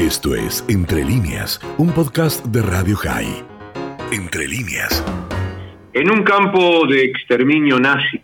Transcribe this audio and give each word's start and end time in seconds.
Esto 0.00 0.34
es 0.34 0.64
Entre 0.70 1.04
líneas, 1.04 1.60
un 1.76 1.92
podcast 1.92 2.42
de 2.46 2.62
Radio 2.62 2.96
High. 2.96 3.44
Entre 4.10 4.48
líneas. 4.48 5.04
En 5.92 6.10
un 6.10 6.22
campo 6.22 6.86
de 6.86 7.04
exterminio 7.04 7.78
nazi, 7.78 8.22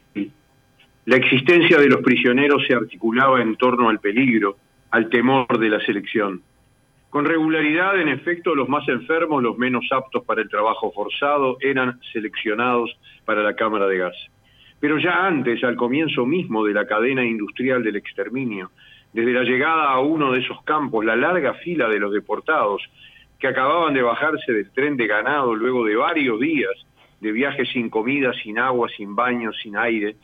la 1.05 1.17
existencia 1.17 1.77
de 1.77 1.91
los 1.91 2.01
prisioneros 2.01 2.67
se 2.67 2.73
articulaba 2.73 3.43
en 3.43 3.57
torno 3.57 3.91
al 3.91 4.01
peligro, 4.01 4.57
al 4.91 5.11
temor 5.11 5.59
de 5.59 5.69
la 5.69 5.79
selección. 5.81 6.41
Con 7.11 7.27
regularidad, 7.27 8.01
en 8.01 8.09
efecto, 8.09 8.55
los 8.55 8.71
más 8.71 8.89
enfermos, 8.89 9.43
los 9.43 9.59
menos 9.59 9.85
aptos 9.93 10.25
para 10.25 10.41
el 10.41 10.49
trabajo 10.49 10.91
forzado, 10.93 11.59
eran 11.61 12.01
seleccionados 12.11 12.91
para 13.27 13.43
la 13.43 13.55
cámara 13.55 13.87
de 13.87 13.99
gas. 13.99 14.17
Pero 14.81 14.99
ya 14.99 15.27
antes, 15.27 15.63
al 15.63 15.77
comienzo 15.77 16.25
mismo 16.25 16.65
de 16.65 16.73
la 16.73 16.87
cadena 16.87 17.23
industrial 17.23 17.83
del 17.83 17.97
exterminio, 17.97 18.71
desde 19.17 19.33
la 19.33 19.45
llegada 19.45 19.89
a 19.89 20.01
uno 20.01 20.33
de 20.33 20.41
esos 20.41 20.63
campos, 20.65 21.03
la 21.03 21.17
larga 21.17 21.55
fila 21.55 21.89
de 21.89 21.99
los 21.99 22.13
deportados 22.13 22.83
que 23.39 23.49
acababan 23.49 23.95
de 23.95 24.03
bajarse 24.03 24.53
del 24.53 24.71
tren 24.73 24.99
de 24.99 25.07
ganado 25.07 25.55
luego 25.55 25.87
de 25.87 25.97
varios 25.97 26.39
días 26.39 26.73
de 27.23 27.33
viaje 27.33 27.65
sin 27.65 27.89
comida, 27.89 28.35
sin 28.35 28.59
agua, 28.59 28.91
sin 28.95 29.17
baño, 29.17 29.55
sin 29.55 29.75
aire, 29.75 30.17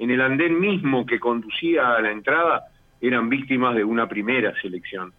en 0.00 0.10
el 0.10 0.20
andén 0.20 0.58
mismo 0.58 1.06
que 1.06 1.20
conducía 1.20 1.94
a 1.94 2.02
la 2.02 2.10
entrada, 2.10 2.64
eran 3.00 3.28
víctimas 3.28 3.76
de 3.76 3.84
una 3.84 4.08
primera 4.08 4.52
selección. 4.60 5.12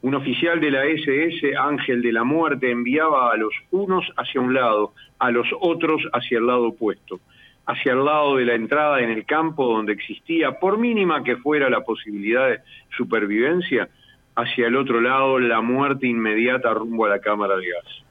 Un 0.00 0.14
oficial 0.14 0.58
de 0.58 0.70
la 0.70 0.86
SS, 0.86 1.54
Ángel 1.54 2.00
de 2.00 2.12
la 2.12 2.24
Muerte, 2.24 2.70
enviaba 2.70 3.34
a 3.34 3.36
los 3.36 3.52
unos 3.70 4.10
hacia 4.16 4.40
un 4.40 4.54
lado, 4.54 4.94
a 5.18 5.30
los 5.30 5.46
otros 5.60 6.00
hacia 6.14 6.38
el 6.38 6.46
lado 6.46 6.68
opuesto 6.68 7.20
hacia 7.66 7.92
el 7.92 8.04
lado 8.04 8.36
de 8.36 8.44
la 8.44 8.54
entrada 8.54 9.00
en 9.00 9.10
el 9.10 9.24
campo 9.24 9.66
donde 9.66 9.92
existía, 9.92 10.58
por 10.58 10.78
mínima 10.78 11.22
que 11.22 11.36
fuera 11.36 11.70
la 11.70 11.82
posibilidad 11.82 12.48
de 12.48 12.60
supervivencia, 12.96 13.88
hacia 14.34 14.66
el 14.66 14.76
otro 14.76 15.00
lado 15.00 15.38
la 15.38 15.60
muerte 15.60 16.06
inmediata 16.06 16.72
rumbo 16.72 17.06
a 17.06 17.10
la 17.10 17.20
cámara 17.20 17.56
de 17.56 17.68
gas. 17.68 18.04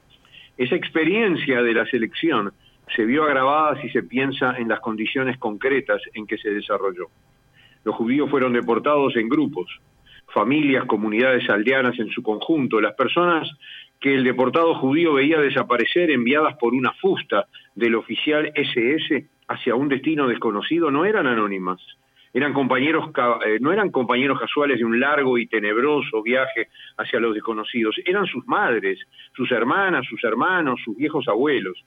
Esa 0.57 0.75
experiencia 0.75 1.61
de 1.63 1.73
la 1.73 1.85
selección 1.87 2.53
se 2.95 3.05
vio 3.05 3.23
agravada 3.23 3.81
si 3.81 3.89
se 3.89 4.03
piensa 4.03 4.55
en 4.57 4.67
las 4.67 4.79
condiciones 4.79 5.37
concretas 5.37 6.01
en 6.13 6.27
que 6.27 6.37
se 6.37 6.49
desarrolló. 6.49 7.07
Los 7.83 7.95
judíos 7.95 8.29
fueron 8.29 8.53
deportados 8.53 9.15
en 9.15 9.29
grupos, 9.29 9.67
familias, 10.33 10.85
comunidades 10.85 11.49
aldeanas 11.49 11.97
en 11.99 12.09
su 12.09 12.21
conjunto. 12.21 12.79
Las 12.79 12.93
personas 12.93 13.49
que 13.99 14.13
el 14.13 14.23
deportado 14.23 14.75
judío 14.75 15.13
veía 15.13 15.39
desaparecer 15.39 16.11
enviadas 16.11 16.55
por 16.57 16.73
una 16.73 16.93
fusta 16.93 17.47
del 17.75 17.95
oficial 17.95 18.51
SS 18.55 19.25
hacia 19.51 19.75
un 19.75 19.89
destino 19.89 20.27
desconocido 20.27 20.89
no 20.91 21.05
eran 21.05 21.27
anónimas, 21.27 21.79
eran 22.33 22.53
compañeros, 22.53 23.11
eh, 23.45 23.57
no 23.59 23.73
eran 23.73 23.91
compañeros 23.91 24.39
casuales 24.39 24.79
de 24.79 24.85
un 24.85 24.99
largo 24.99 25.37
y 25.37 25.47
tenebroso 25.47 26.23
viaje 26.23 26.69
hacia 26.97 27.19
los 27.19 27.33
desconocidos, 27.33 27.95
eran 28.05 28.25
sus 28.25 28.47
madres, 28.47 28.99
sus 29.35 29.51
hermanas, 29.51 30.05
sus 30.07 30.23
hermanos, 30.23 30.79
sus 30.83 30.95
viejos 30.95 31.27
abuelos. 31.27 31.83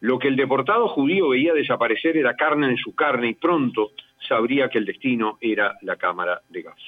Lo 0.00 0.18
que 0.18 0.28
el 0.28 0.36
deportado 0.36 0.88
judío 0.88 1.30
veía 1.30 1.54
desaparecer 1.54 2.18
era 2.18 2.36
carne 2.36 2.68
en 2.68 2.76
su 2.76 2.94
carne 2.94 3.28
y 3.28 3.34
pronto 3.34 3.92
sabría 4.28 4.68
que 4.68 4.78
el 4.78 4.84
destino 4.84 5.38
era 5.40 5.78
la 5.80 5.96
cámara 5.96 6.42
de 6.50 6.62
gas. 6.62 6.78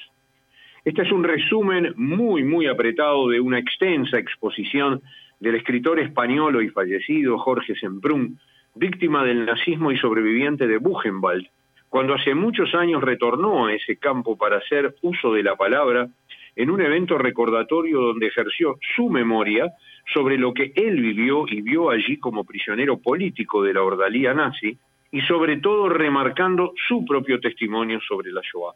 Este 0.85 1.01
es 1.01 1.11
un 1.11 1.23
resumen 1.23 1.93
muy, 1.97 2.43
muy 2.43 2.67
apretado 2.67 3.29
de 3.29 3.39
una 3.39 3.57
extensa 3.57 4.19
exposición 4.19 5.01
del 5.39 5.55
escritor 5.55 5.99
español 5.99 6.63
y 6.63 6.69
fallecido 6.69 7.39
Jorge 7.39 7.75
Semprún, 7.75 8.39
víctima 8.79 9.25
del 9.25 9.45
nazismo 9.45 9.91
y 9.91 9.97
sobreviviente 9.97 10.65
de 10.65 10.77
Buchenwald, 10.77 11.45
cuando 11.89 12.13
hace 12.13 12.33
muchos 12.33 12.73
años 12.73 13.03
retornó 13.03 13.65
a 13.65 13.73
ese 13.73 13.97
campo 13.97 14.37
para 14.37 14.57
hacer 14.57 14.95
uso 15.01 15.33
de 15.33 15.43
la 15.43 15.57
palabra 15.57 16.07
en 16.55 16.69
un 16.71 16.81
evento 16.81 17.17
recordatorio 17.17 17.99
donde 17.99 18.27
ejerció 18.27 18.77
su 18.95 19.09
memoria 19.09 19.73
sobre 20.13 20.37
lo 20.37 20.53
que 20.53 20.71
él 20.75 21.01
vivió 21.01 21.45
y 21.47 21.61
vio 21.61 21.89
allí 21.89 22.17
como 22.17 22.45
prisionero 22.45 22.97
político 22.99 23.61
de 23.61 23.73
la 23.73 23.83
ordalía 23.83 24.33
nazi 24.33 24.77
y 25.11 25.21
sobre 25.21 25.57
todo 25.57 25.89
remarcando 25.89 26.73
su 26.87 27.03
propio 27.03 27.41
testimonio 27.41 27.99
sobre 28.07 28.31
la 28.31 28.41
Shoah. 28.41 28.75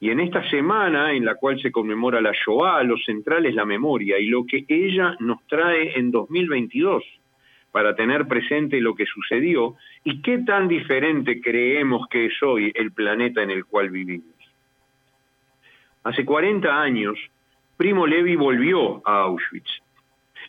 Y 0.00 0.10
en 0.10 0.20
esta 0.20 0.48
semana 0.48 1.12
en 1.12 1.24
la 1.24 1.34
cual 1.34 1.60
se 1.60 1.72
conmemora 1.72 2.20
la 2.20 2.32
Shoah, 2.32 2.84
lo 2.84 2.96
central 2.98 3.46
es 3.46 3.54
la 3.54 3.64
memoria 3.64 4.16
y 4.18 4.26
lo 4.26 4.46
que 4.46 4.64
ella 4.68 5.16
nos 5.18 5.44
trae 5.48 5.98
en 5.98 6.12
2022 6.12 7.02
para 7.72 7.94
tener 7.94 8.26
presente 8.26 8.80
lo 8.80 8.94
que 8.94 9.06
sucedió 9.06 9.76
y 10.04 10.22
qué 10.22 10.38
tan 10.38 10.68
diferente 10.68 11.40
creemos 11.40 12.08
que 12.08 12.26
es 12.26 12.42
hoy 12.42 12.72
el 12.74 12.92
planeta 12.92 13.42
en 13.42 13.50
el 13.50 13.64
cual 13.64 13.90
vivimos. 13.90 14.34
Hace 16.04 16.24
40 16.24 16.80
años, 16.80 17.18
Primo 17.76 18.06
Levi 18.06 18.36
volvió 18.36 19.02
a 19.06 19.20
Auschwitz 19.22 19.82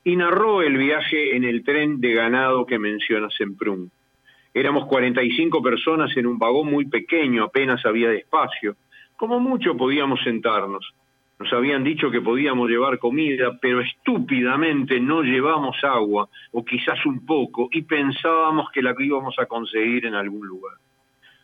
y 0.04 0.16
narró 0.16 0.62
el 0.62 0.78
viaje 0.78 1.36
en 1.36 1.44
el 1.44 1.64
tren 1.64 2.00
de 2.00 2.14
ganado 2.14 2.66
que 2.66 2.80
menciona 2.80 3.30
Semprún. 3.30 3.92
Éramos 4.54 4.88
45 4.88 5.62
personas 5.62 6.16
en 6.18 6.26
un 6.26 6.40
vagón 6.40 6.72
muy 6.72 6.86
pequeño, 6.86 7.44
apenas 7.44 7.86
había 7.86 8.12
espacio. 8.14 8.76
Como 9.16 9.40
mucho 9.40 9.76
podíamos 9.76 10.22
sentarnos. 10.24 10.94
Nos 11.40 11.54
habían 11.54 11.86
dicho 11.86 12.12
que 12.12 12.20
podíamos 12.20 12.70
llevar 12.70 13.00
comida, 13.00 13.58
pero 13.62 13.80
estúpidamente 13.80 15.00
no 15.00 15.22
llevamos 15.22 15.78
agua, 15.84 16.28
o 16.52 16.66
quizás 16.66 17.06
un 17.06 17.26
poco, 17.26 17.70
y 17.72 17.84
pensábamos 17.84 18.70
que 18.74 18.82
la 18.82 18.94
íbamos 19.00 19.40
a 19.40 19.46
conseguir 19.46 20.06
en 20.06 20.16
algún 20.16 20.46
lugar. 20.46 20.76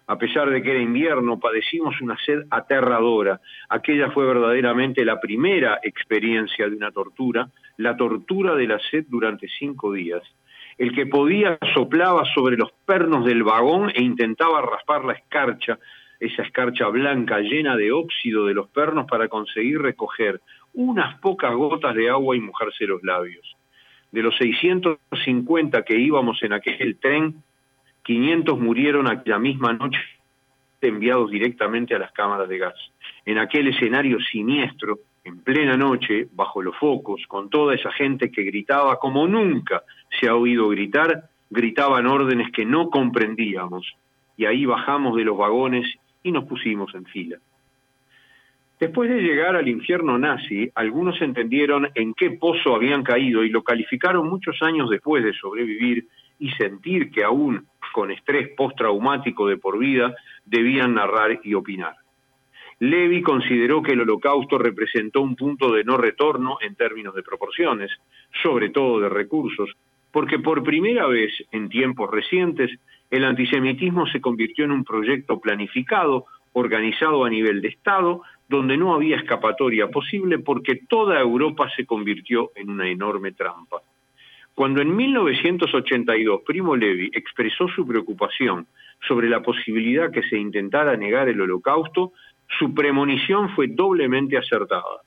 A 0.07 0.17
pesar 0.17 0.49
de 0.49 0.61
que 0.61 0.71
era 0.71 0.81
invierno, 0.81 1.39
padecimos 1.39 1.99
una 2.01 2.17
sed 2.25 2.43
aterradora. 2.51 3.39
Aquella 3.69 4.11
fue 4.11 4.25
verdaderamente 4.25 5.05
la 5.05 5.19
primera 5.19 5.79
experiencia 5.81 6.69
de 6.69 6.75
una 6.75 6.91
tortura, 6.91 7.49
la 7.77 7.95
tortura 7.95 8.53
de 8.53 8.67
la 8.67 8.79
sed 8.91 9.05
durante 9.07 9.47
cinco 9.47 9.93
días. 9.93 10.21
El 10.77 10.93
que 10.93 11.05
podía 11.05 11.57
soplaba 11.73 12.25
sobre 12.35 12.57
los 12.57 12.71
pernos 12.85 13.25
del 13.25 13.43
vagón 13.43 13.91
e 13.95 14.03
intentaba 14.03 14.61
raspar 14.61 15.05
la 15.05 15.13
escarcha, 15.13 15.79
esa 16.19 16.43
escarcha 16.43 16.87
blanca 16.87 17.39
llena 17.39 17.75
de 17.75 17.91
óxido 17.91 18.45
de 18.45 18.53
los 18.53 18.69
pernos 18.69 19.05
para 19.07 19.27
conseguir 19.27 19.81
recoger 19.81 20.41
unas 20.73 21.19
pocas 21.19 21.53
gotas 21.55 21.95
de 21.95 22.09
agua 22.09 22.35
y 22.35 22.41
mojarse 22.41 22.85
los 22.85 23.03
labios. 23.03 23.55
De 24.11 24.21
los 24.21 24.35
650 24.37 25.83
que 25.83 25.97
íbamos 25.97 26.41
en 26.43 26.53
aquel 26.53 26.97
tren, 26.97 27.43
500 28.03 28.59
murieron 28.59 29.07
aquella 29.07 29.39
misma 29.39 29.73
noche 29.73 29.99
enviados 30.87 31.31
directamente 31.31 31.95
a 31.95 31.99
las 31.99 32.11
cámaras 32.11 32.47
de 32.47 32.57
gas. 32.57 32.75
En 33.25 33.37
aquel 33.37 33.67
escenario 33.67 34.19
siniestro, 34.19 34.99
en 35.23 35.39
plena 35.39 35.75
noche, 35.75 36.27
bajo 36.31 36.61
los 36.61 36.75
focos, 36.77 37.21
con 37.27 37.49
toda 37.49 37.75
esa 37.75 37.91
gente 37.91 38.31
que 38.31 38.43
gritaba 38.43 38.99
como 38.99 39.27
nunca 39.27 39.83
se 40.19 40.27
ha 40.27 40.35
oído 40.35 40.69
gritar, 40.69 41.29
gritaban 41.49 42.05
órdenes 42.05 42.51
que 42.51 42.65
no 42.65 42.89
comprendíamos. 42.89 43.95
Y 44.37 44.45
ahí 44.45 44.65
bajamos 44.65 45.15
de 45.15 45.23
los 45.23 45.37
vagones 45.37 45.87
y 46.25 46.31
nos 46.31 46.45
pusimos 46.45 46.93
en 46.95 47.05
fila. 47.05 47.37
Después 48.79 49.09
de 49.09 49.21
llegar 49.21 49.55
al 49.55 49.69
infierno 49.69 50.17
nazi, 50.17 50.69
algunos 50.75 51.21
entendieron 51.21 51.87
en 51.95 52.13
qué 52.13 52.31
pozo 52.31 52.75
habían 52.75 53.03
caído 53.03 53.43
y 53.43 53.49
lo 53.49 53.63
calificaron 53.63 54.27
muchos 54.27 54.61
años 54.61 54.89
después 54.89 55.23
de 55.23 55.33
sobrevivir 55.33 56.07
y 56.39 56.49
sentir 56.51 57.11
que 57.11 57.23
aún 57.23 57.67
con 57.93 58.11
estrés 58.11 58.49
postraumático 58.57 59.47
de 59.47 59.57
por 59.57 59.77
vida 59.77 60.13
debían 60.43 60.95
narrar 60.95 61.39
y 61.43 61.53
opinar. 61.53 61.95
Levi 62.79 63.21
consideró 63.21 63.81
que 63.81 63.93
el 63.93 64.01
holocausto 64.01 64.57
representó 64.57 65.21
un 65.21 65.35
punto 65.35 65.71
de 65.71 65.83
no 65.85 65.95
retorno 65.95 66.57
en 66.59 66.75
términos 66.75 67.15
de 67.15 67.23
proporciones, 67.23 67.91
sobre 68.43 68.69
todo 68.71 68.99
de 68.99 69.09
recursos, 69.09 69.69
porque 70.11 70.39
por 70.39 70.63
primera 70.63 71.07
vez 71.07 71.31
en 71.51 71.69
tiempos 71.69 72.09
recientes 72.11 72.71
el 73.09 73.23
antisemitismo 73.23 74.07
se 74.07 74.21
convirtió 74.21 74.65
en 74.65 74.71
un 74.71 74.83
proyecto 74.83 75.39
planificado, 75.39 76.25
organizado 76.53 77.25
a 77.25 77.29
nivel 77.29 77.61
de 77.61 77.69
Estado, 77.69 78.21
donde 78.47 78.77
no 78.77 78.93
había 78.93 79.17
escapatoria 79.17 79.89
posible 79.89 80.39
porque 80.39 80.81
toda 80.87 81.19
Europa 81.19 81.69
se 81.75 81.85
convirtió 81.85 82.51
en 82.55 82.69
una 82.69 82.87
enorme 82.87 83.31
trampa. 83.31 83.81
Cuando 84.53 84.81
en 84.81 84.95
1982 84.95 86.41
Primo 86.45 86.75
Levi 86.75 87.11
expresó 87.13 87.67
su 87.67 87.85
preocupación 87.85 88.67
sobre 89.05 89.27
la 89.27 89.41
posibilidad 89.41 90.11
que 90.11 90.23
se 90.23 90.37
intentara 90.37 90.95
negar 90.95 91.27
el 91.27 91.41
holocausto, 91.41 92.13
su 92.57 92.73
premonición 92.73 93.49
fue 93.49 93.67
doblemente 93.67 94.37
acertada. 94.37 95.01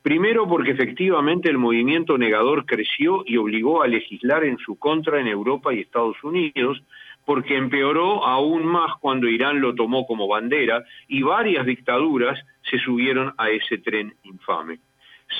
Primero 0.00 0.48
porque 0.48 0.70
efectivamente 0.70 1.50
el 1.50 1.58
movimiento 1.58 2.16
negador 2.16 2.64
creció 2.64 3.24
y 3.26 3.36
obligó 3.36 3.82
a 3.82 3.88
legislar 3.88 4.44
en 4.44 4.56
su 4.56 4.78
contra 4.78 5.20
en 5.20 5.26
Europa 5.26 5.74
y 5.74 5.80
Estados 5.80 6.16
Unidos, 6.22 6.82
porque 7.28 7.58
empeoró 7.58 8.24
aún 8.24 8.64
más 8.64 8.92
cuando 9.00 9.28
Irán 9.28 9.60
lo 9.60 9.74
tomó 9.74 10.06
como 10.06 10.26
bandera 10.26 10.86
y 11.08 11.20
varias 11.20 11.66
dictaduras 11.66 12.42
se 12.62 12.78
subieron 12.78 13.34
a 13.36 13.50
ese 13.50 13.76
tren 13.76 14.14
infame. 14.22 14.78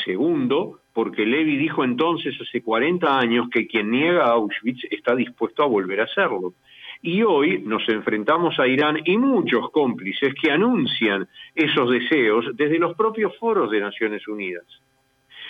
Segundo, 0.04 0.80
porque 0.92 1.24
Levi 1.24 1.56
dijo 1.56 1.84
entonces 1.84 2.38
hace 2.42 2.60
40 2.60 3.18
años 3.18 3.48
que 3.50 3.66
quien 3.66 3.90
niega 3.90 4.26
a 4.26 4.32
Auschwitz 4.32 4.84
está 4.90 5.16
dispuesto 5.16 5.62
a 5.62 5.66
volver 5.66 6.02
a 6.02 6.04
hacerlo. 6.04 6.52
Y 7.00 7.22
hoy 7.22 7.62
nos 7.62 7.88
enfrentamos 7.88 8.58
a 8.58 8.66
Irán 8.66 8.98
y 9.06 9.16
muchos 9.16 9.70
cómplices 9.70 10.34
que 10.34 10.50
anuncian 10.50 11.26
esos 11.54 11.90
deseos 11.90 12.54
desde 12.54 12.78
los 12.78 12.94
propios 12.96 13.34
foros 13.38 13.70
de 13.70 13.80
Naciones 13.80 14.28
Unidas. 14.28 14.66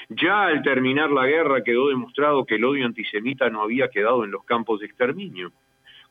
Ya 0.09 0.45
al 0.45 0.63
terminar 0.63 1.11
la 1.11 1.27
guerra 1.27 1.65
quedó 1.65 1.89
demostrado 1.89 2.47
que 2.47 2.55
el 2.55 2.65
odio 2.65 2.87
antisemita 2.87 3.51
no 3.51 3.61
había 3.61 3.89
quedado 3.89 4.23
en 4.23 4.31
los 4.31 4.45
campos 4.45 4.79
de 4.79 4.87
exterminio. 4.87 5.51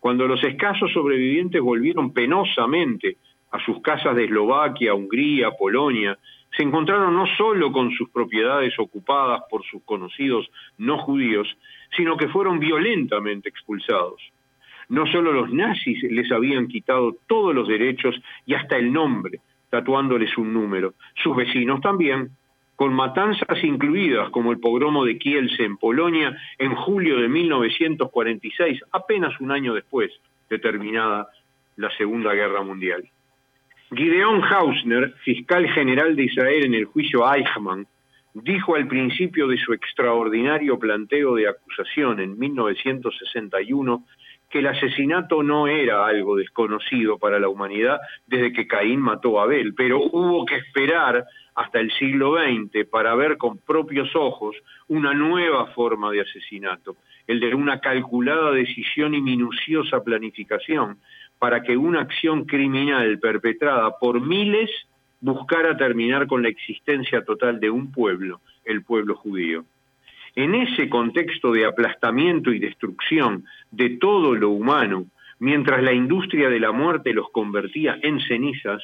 Cuando 0.07 0.25
los 0.25 0.41
escasos 0.41 0.93
sobrevivientes 0.93 1.59
volvieron 1.59 2.13
penosamente 2.13 3.17
a 3.51 3.59
sus 3.65 3.81
casas 3.81 4.15
de 4.15 4.23
Eslovaquia, 4.23 4.93
Hungría, 4.93 5.51
Polonia, 5.51 6.17
se 6.55 6.63
encontraron 6.63 7.13
no 7.13 7.27
solo 7.35 7.73
con 7.73 7.91
sus 7.91 8.09
propiedades 8.11 8.73
ocupadas 8.79 9.41
por 9.49 9.65
sus 9.65 9.83
conocidos 9.83 10.49
no 10.77 10.97
judíos, 10.99 11.57
sino 11.97 12.15
que 12.15 12.29
fueron 12.29 12.57
violentamente 12.57 13.49
expulsados. 13.49 14.21
No 14.87 15.05
solo 15.07 15.33
los 15.33 15.51
nazis 15.51 16.01
les 16.03 16.31
habían 16.31 16.69
quitado 16.69 17.17
todos 17.27 17.53
los 17.53 17.67
derechos 17.67 18.15
y 18.45 18.53
hasta 18.53 18.77
el 18.77 18.93
nombre, 18.93 19.41
tatuándoles 19.69 20.37
un 20.37 20.53
número, 20.53 20.93
sus 21.21 21.35
vecinos 21.35 21.81
también, 21.81 22.29
con 22.77 22.93
matanzas 22.93 23.63
incluidas 23.63 24.29
como 24.29 24.51
el 24.51 24.59
pogromo 24.59 25.03
de 25.03 25.17
Kielce 25.17 25.63
en 25.63 25.77
Polonia 25.77 26.37
en 26.59 26.75
julio 26.75 27.19
de 27.19 27.27
1946, 27.27 28.81
apenas 28.91 29.37
un 29.41 29.51
año 29.51 29.73
después 29.73 30.11
de 30.47 30.59
terminada 30.59 31.27
la 31.75 31.89
Segunda 31.97 32.33
Guerra 32.33 32.61
Mundial. 32.61 33.03
Gideon 33.95 34.43
Hausner, 34.43 35.15
fiscal 35.23 35.67
general 35.69 36.15
de 36.15 36.25
Israel 36.25 36.65
en 36.65 36.75
el 36.75 36.85
juicio 36.85 37.25
Eichmann, 37.33 37.87
dijo 38.35 38.75
al 38.75 38.87
principio 38.87 39.47
de 39.47 39.57
su 39.57 39.73
extraordinario 39.73 40.77
planteo 40.77 41.33
de 41.33 41.47
acusación 41.47 42.19
en 42.19 42.37
1961 42.37 44.05
que 44.49 44.59
el 44.59 44.67
asesinato 44.67 45.43
no 45.43 45.67
era 45.67 46.05
algo 46.05 46.35
desconocido 46.35 47.17
para 47.17 47.39
la 47.39 47.49
humanidad 47.49 47.99
desde 48.25 48.53
que 48.53 48.67
Caín 48.67 49.01
mató 49.01 49.39
a 49.39 49.43
Abel, 49.43 49.73
pero 49.75 49.99
hubo 49.99 50.45
que 50.45 50.55
esperar 50.55 51.25
hasta 51.55 51.79
el 51.79 51.91
siglo 51.93 52.35
XX 52.37 52.87
para 52.89 53.15
ver 53.15 53.37
con 53.37 53.57
propios 53.57 54.15
ojos 54.15 54.55
una 54.87 55.13
nueva 55.13 55.67
forma 55.73 56.11
de 56.11 56.21
asesinato, 56.21 56.95
el 57.25 57.39
de 57.39 57.53
una 57.55 57.79
calculada 57.79 58.51
decisión 58.51 59.13
y 59.15 59.21
minuciosa 59.21 60.03
planificación 60.03 60.99
para 61.39 61.61
que 61.63 61.75
una 61.75 62.01
acción 62.01 62.45
criminal 62.45 63.19
perpetrada 63.19 63.97
por 63.99 64.21
miles 64.21 64.69
buscara 65.19 65.75
terminar 65.75 66.27
con 66.27 66.43
la 66.43 66.49
existencia 66.49 67.23
total 67.23 67.59
de 67.59 67.69
un 67.69 67.91
pueblo, 67.91 68.39
el 68.63 68.83
pueblo 68.83 69.15
judío. 69.15 69.65
En 70.37 70.53
ese 70.53 70.87
contexto 70.87 71.51
de 71.51 71.65
aplastamiento 71.65 72.51
y 72.51 72.59
destrucción 72.59 73.45
de 73.71 73.97
todo 73.97 74.35
lo 74.35 74.51
humano, 74.51 75.07
mientras 75.39 75.81
la 75.81 75.93
industria 75.93 76.47
de 76.47 76.59
la 76.59 76.71
muerte 76.71 77.11
los 77.11 77.31
convertía 77.31 77.97
en 78.03 78.19
cenizas, 78.19 78.83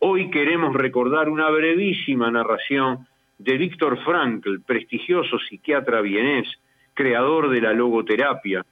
hoy 0.00 0.28
queremos 0.28 0.74
recordar 0.74 1.30
una 1.30 1.48
brevísima 1.48 2.30
narración 2.30 3.06
de 3.38 3.56
Víctor 3.56 4.04
Frankl, 4.04 4.60
prestigioso 4.66 5.38
psiquiatra 5.38 6.02
vienés, 6.02 6.46
creador 6.92 7.48
de 7.48 7.62
la 7.62 7.72
logoterapia, 7.72 8.62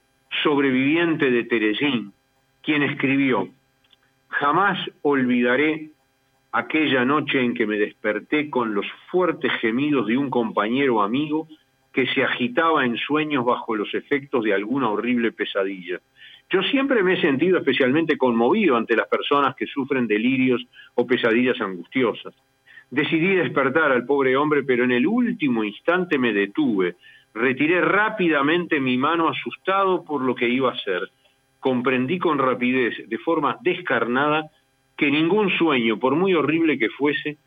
sobreviviente 0.43 1.31
de 1.31 1.43
Teresín, 1.45 2.13
quien 2.61 2.83
escribió, 2.83 3.49
Jamás 4.27 4.77
olvidaré 5.01 5.89
aquella 6.51 7.03
noche 7.03 7.41
en 7.41 7.55
que 7.55 7.65
me 7.65 7.79
desperté 7.79 8.51
con 8.51 8.75
los 8.75 8.85
fuertes 9.09 9.51
gemidos 9.59 10.05
de 10.05 10.17
un 10.17 10.29
compañero 10.29 11.01
amigo 11.01 11.47
que 11.93 12.07
se 12.07 12.23
agitaba 12.23 12.85
en 12.85 12.97
sueños 12.97 13.45
bajo 13.45 13.75
los 13.75 13.93
efectos 13.93 14.43
de 14.43 14.53
alguna 14.53 14.89
horrible 14.89 15.31
pesadilla. 15.31 15.99
Yo 16.49 16.61
siempre 16.63 17.03
me 17.03 17.13
he 17.13 17.21
sentido 17.21 17.57
especialmente 17.57 18.17
conmovido 18.17 18.75
ante 18.75 18.95
las 18.95 19.07
personas 19.07 19.55
que 19.55 19.67
sufren 19.67 20.07
delirios 20.07 20.61
o 20.95 21.05
pesadillas 21.07 21.59
angustiosas. 21.61 22.33
Decidí 22.89 23.35
despertar 23.35 23.91
al 23.91 24.05
pobre 24.05 24.35
hombre, 24.35 24.63
pero 24.63 24.83
en 24.83 24.91
el 24.91 25.07
último 25.07 25.63
instante 25.63 26.17
me 26.17 26.33
detuve. 26.33 26.95
Retiré 27.33 27.79
rápidamente 27.79 28.81
mi 28.81 28.97
mano 28.97 29.29
asustado 29.29 30.03
por 30.03 30.21
lo 30.21 30.35
que 30.35 30.49
iba 30.49 30.69
a 30.69 30.73
hacer. 30.73 31.09
Comprendí 31.61 32.19
con 32.19 32.37
rapidez, 32.37 33.07
de 33.07 33.17
forma 33.17 33.57
descarnada, 33.61 34.49
que 34.97 35.09
ningún 35.09 35.49
sueño, 35.57 35.99
por 35.99 36.15
muy 36.15 36.33
horrible 36.33 36.77
que 36.77 36.89
fuese, 36.89 37.37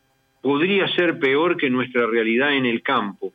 podría 0.41 0.87
ser 0.89 1.19
peor 1.19 1.57
que 1.57 1.69
nuestra 1.69 2.07
realidad 2.07 2.53
en 2.53 2.65
el 2.65 2.81
campo, 2.81 3.31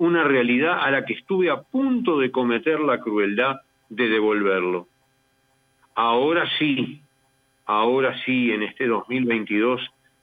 una 0.00 0.24
realidad 0.24 0.78
a 0.80 0.90
la 0.90 1.04
que 1.04 1.12
estuve 1.12 1.50
a 1.50 1.60
punto 1.60 2.18
de 2.18 2.30
cometer 2.30 2.80
la 2.80 3.00
crueldad 3.00 3.60
de 3.90 4.08
devolverlo. 4.08 4.88
Ahora 5.94 6.48
sí, 6.58 7.02
ahora 7.66 8.18
sí, 8.24 8.50
en 8.50 8.62
este 8.62 8.86
2022 8.86 9.78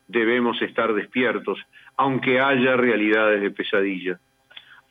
debemos 0.08 0.60
estar 0.64 0.96
despiertos, 0.96 1.60
aunque 1.96 2.40
haya 2.40 2.76
realidades 2.76 3.40
de 3.40 3.52
pesadilla. 3.52 4.20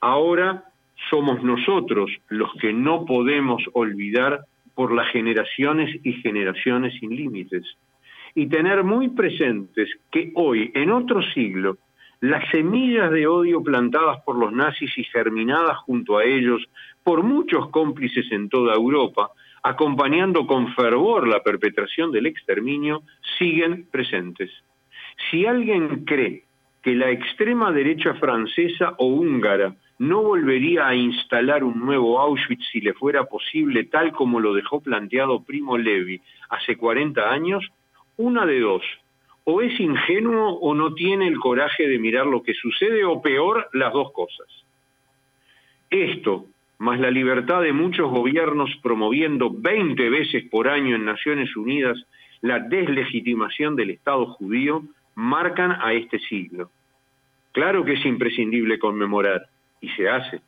Ahora 0.00 0.62
somos 1.10 1.42
nosotros 1.42 2.08
los 2.28 2.52
que 2.60 2.72
no 2.72 3.04
podemos 3.06 3.64
olvidar 3.72 4.44
por 4.76 4.94
las 4.94 5.08
generaciones 5.08 5.98
y 6.04 6.12
generaciones 6.12 6.94
sin 7.00 7.10
límites. 7.10 7.64
Y 8.36 8.46
tener 8.46 8.84
muy 8.84 9.08
presentes 9.08 9.90
que 10.12 10.30
hoy, 10.36 10.70
en 10.74 10.92
otro 10.92 11.22
siglo, 11.34 11.76
las 12.31 12.49
semillas 12.50 13.12
de 13.12 13.26
odio 13.28 13.62
plantadas 13.62 14.20
por 14.25 14.37
los 14.37 14.52
nazis 14.52 14.96
y 14.99 15.05
germinadas 15.05 15.78
junto 15.78 16.19
a 16.19 16.25
ellos 16.25 16.61
por 17.05 17.23
muchos 17.23 17.69
cómplices 17.70 18.26
en 18.32 18.49
toda 18.49 18.75
Europa, 18.75 19.31
acompañando 19.62 20.44
con 20.46 20.75
fervor 20.75 21.28
la 21.28 21.43
perpetración 21.44 22.11
del 22.11 22.26
exterminio, 22.26 23.02
siguen 23.38 23.87
presentes. 23.93 24.50
Si 25.31 25.46
alguien 25.46 26.05
cree 26.05 26.44
que 26.82 26.96
la 26.96 27.11
extrema 27.11 27.70
derecha 27.70 28.14
francesa 28.14 28.94
o 28.99 29.06
húngara 29.06 29.76
no 29.99 30.23
volvería 30.23 30.88
a 30.88 30.94
instalar 30.96 31.62
un 31.62 31.78
nuevo 31.78 32.20
Auschwitz 32.20 32.64
si 32.73 32.81
le 32.81 32.93
fuera 32.94 33.25
posible, 33.25 33.84
tal 33.84 34.11
como 34.12 34.40
lo 34.40 34.52
dejó 34.52 34.81
planteado 34.81 35.44
Primo 35.44 35.78
Levi 35.78 36.20
hace 36.50 36.76
40 36.76 37.31
años, 37.31 37.64
una 38.17 38.44
de 38.46 38.61
dos, 38.61 38.82
o 39.48 39.62
es 39.62 39.78
ingenuo 39.78 40.58
o 40.58 40.75
no 40.75 40.93
tiene 40.94 41.28
el 41.28 41.38
coraje 41.38 41.87
de 41.87 42.00
mirar 42.00 42.26
lo 42.26 42.43
que 42.43 42.52
sucede, 42.52 43.04
o 43.04 43.22
peor, 43.22 43.69
las 43.75 43.93
dos 43.93 44.12
cosas. 44.12 44.48
Esto, 45.88 46.46
más 46.78 46.98
la 46.98 47.12
libertad 47.12 47.62
de 47.62 47.72
muchos 47.72 48.10
gobiernos 48.10 48.69
promoviendo 48.82 49.48
20 49.50 50.10
veces 50.10 50.44
por 50.50 50.69
año 50.69 50.96
en 50.96 51.04
Naciones 51.04 51.56
Unidas 51.56 51.96
la 52.40 52.58
deslegitimación 52.58 53.76
del 53.76 53.90
Estado 53.90 54.26
judío, 54.26 54.82
marcan 55.14 55.78
a 55.81 55.92
este 55.92 56.19
siglo. 56.19 56.70
Claro 57.52 57.84
que 57.84 57.92
es 57.92 58.04
imprescindible 58.04 58.81
conmemorar, 58.81 59.46
y 59.81 59.88
se 59.90 60.08
hace. 60.08 60.40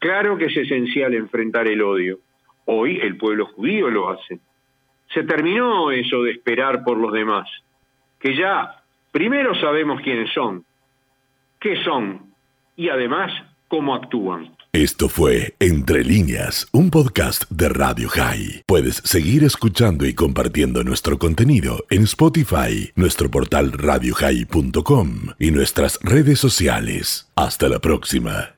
Claro 0.00 0.36
que 0.36 0.46
es 0.46 0.56
esencial 0.56 1.14
enfrentar 1.14 1.68
el 1.68 1.80
odio. 1.80 2.18
Hoy 2.64 2.98
el 3.00 3.16
pueblo 3.16 3.46
judío 3.46 3.88
lo 3.88 4.10
hace. 4.10 4.40
Se 5.14 5.22
terminó 5.22 5.92
eso 5.92 6.24
de 6.24 6.32
esperar 6.32 6.82
por 6.82 6.98
los 6.98 7.12
demás 7.12 7.48
que 8.20 8.36
ya 8.36 8.82
primero 9.12 9.54
sabemos 9.60 10.00
quiénes 10.02 10.32
son, 10.32 10.64
qué 11.60 11.82
son 11.84 12.34
y 12.76 12.88
además 12.88 13.32
cómo 13.68 13.94
actúan. 13.94 14.56
Esto 14.72 15.08
fue 15.08 15.54
Entre 15.58 16.04
líneas, 16.04 16.68
un 16.70 16.90
podcast 16.90 17.50
de 17.50 17.70
Radio 17.70 18.10
High. 18.10 18.64
Puedes 18.66 18.96
seguir 18.96 19.42
escuchando 19.42 20.04
y 20.04 20.14
compartiendo 20.14 20.84
nuestro 20.84 21.18
contenido 21.18 21.86
en 21.88 22.02
Spotify, 22.02 22.92
nuestro 22.94 23.30
portal 23.30 23.72
radiohigh.com 23.72 25.10
y 25.38 25.50
nuestras 25.50 25.98
redes 26.02 26.38
sociales. 26.38 27.32
Hasta 27.36 27.70
la 27.70 27.78
próxima. 27.78 28.55